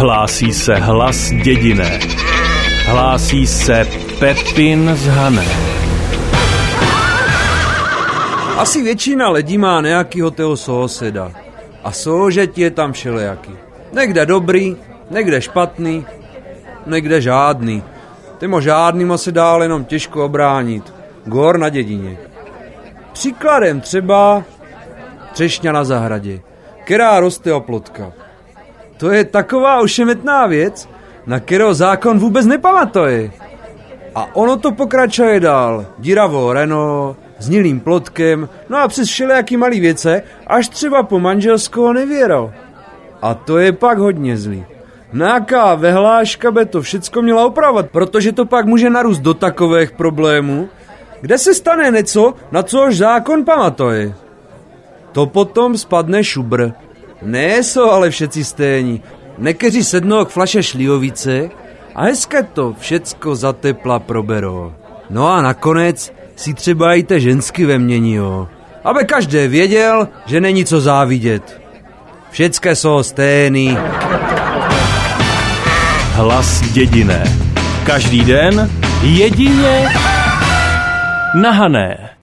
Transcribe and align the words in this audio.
Hlásí 0.00 0.52
se 0.52 0.74
hlas 0.74 1.30
dědiné. 1.30 2.00
Hlásí 2.86 3.46
se 3.46 3.86
Pepin 4.18 4.90
z 4.94 5.06
Hané. 5.06 5.46
Asi 8.58 8.82
většina 8.82 9.30
lidí 9.30 9.58
má 9.58 9.80
nějakýho 9.80 10.30
toho 10.30 10.56
souseda. 10.56 11.32
A 11.84 11.92
soužet 11.92 12.58
je 12.58 12.70
tam 12.70 12.92
všelijaký. 12.92 13.52
Někde 13.92 14.26
dobrý, 14.26 14.76
někde 15.10 15.40
špatný, 15.40 16.06
někde 16.86 17.20
žádný. 17.20 17.82
Tymo 18.38 18.60
žádnýma 18.60 19.18
se 19.18 19.32
dál 19.32 19.62
jenom 19.62 19.84
těžko 19.84 20.24
obránit. 20.24 20.94
Gor 21.24 21.58
na 21.58 21.68
dědině. 21.68 22.18
Příkladem 23.12 23.80
třeba 23.80 24.42
třešňa 25.32 25.72
na 25.72 25.84
zahradě, 25.84 26.40
která 26.84 27.20
roste 27.20 27.52
oplotka. 27.52 28.12
To 29.00 29.10
je 29.10 29.24
taková 29.24 29.80
ošemetná 29.80 30.46
věc, 30.46 30.88
na 31.26 31.40
kterou 31.40 31.72
zákon 31.74 32.18
vůbec 32.18 32.46
nepamatuje. 32.46 33.30
A 34.14 34.36
ono 34.36 34.56
to 34.56 34.72
pokračuje 34.72 35.40
dál. 35.40 35.86
Díravou 35.98 36.52
Renault, 36.52 37.16
znilým 37.38 37.80
plotkem, 37.80 38.48
no 38.68 38.78
a 38.78 38.88
přes 38.88 39.08
všelijaký 39.08 39.56
malý 39.56 39.80
věce, 39.80 40.22
až 40.46 40.68
třeba 40.68 41.02
po 41.02 41.20
manželskou 41.20 41.92
nevěro. 41.92 42.52
A 43.22 43.34
to 43.34 43.58
je 43.58 43.72
pak 43.72 43.98
hodně 43.98 44.36
zlý. 44.36 44.64
Nějaká 45.12 45.74
vehláška 45.74 46.50
by 46.50 46.66
to 46.66 46.82
všecko 46.82 47.22
měla 47.22 47.46
opravovat, 47.46 47.90
protože 47.90 48.32
to 48.32 48.46
pak 48.46 48.66
může 48.66 48.90
narůst 48.90 49.20
do 49.20 49.34
takových 49.34 49.90
problémů, 49.90 50.68
kde 51.20 51.38
se 51.38 51.54
stane 51.54 51.90
něco, 51.90 52.34
na 52.52 52.62
což 52.62 52.96
zákon 52.96 53.44
pamatuje. 53.44 54.14
To 55.12 55.26
potom 55.26 55.78
spadne 55.78 56.24
šubr. 56.24 56.70
Ne 57.22 57.62
jsou 57.62 57.90
ale 57.90 58.10
všetci 58.10 58.44
stejní. 58.44 59.02
Nekeří 59.38 59.84
sednou 59.84 60.24
k 60.24 60.28
flaše 60.28 60.62
šlíhovice 60.62 61.50
a 61.94 62.04
hezké 62.04 62.42
to 62.42 62.74
všecko 62.78 63.36
za 63.36 63.52
tepla 63.52 63.98
proberou. 63.98 64.72
No 65.10 65.28
a 65.28 65.42
nakonec 65.42 66.12
si 66.36 66.54
třeba 66.54 66.94
i 66.94 67.02
te 67.02 67.20
žensky 67.20 67.66
ve 67.66 67.78
mění, 67.78 68.14
jo. 68.14 68.48
Aby 68.84 69.04
každý 69.04 69.48
věděl, 69.48 70.08
že 70.26 70.40
není 70.40 70.64
co 70.64 70.80
závidět. 70.80 71.60
Všecké 72.30 72.76
jsou 72.76 73.02
stejný. 73.02 73.78
Hlas 76.12 76.60
dědiné. 76.60 77.24
Každý 77.86 78.24
den 78.24 78.70
jedině 79.02 79.88
na 81.34 81.50
Hané. 81.50 82.10